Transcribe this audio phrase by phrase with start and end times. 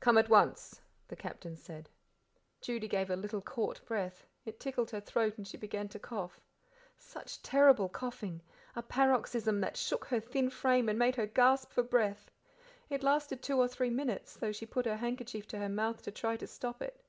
[0.00, 1.90] "Come at once," the Captain said.
[2.62, 6.40] Judy gave a little caught breath; it tickled her throat and she began to cough.
[6.96, 8.40] Such terrible coughing,
[8.74, 12.30] a paroxysm that shook her thin frame and made her gasp for breath.
[12.88, 16.10] It lasted two or three minutes, though she put her handkerchief to her mouth to
[16.12, 17.04] try to stop it.